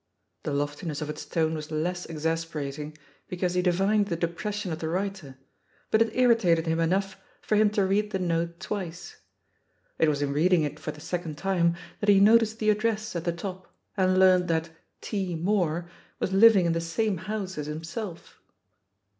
[0.41, 4.79] The loftiness of its tone was less exasperating be cause he divined the depression of
[4.79, 5.37] the writer,
[5.91, 9.17] but it irritated him enough for him to read the note twice.
[9.99, 13.25] It was in reading it for the second time that he noticed the address at
[13.25, 14.71] the top and learnt that
[15.03, 15.39] ^'T.
[15.39, 15.87] Moore"
[16.17, 18.39] was living in the same house as himself.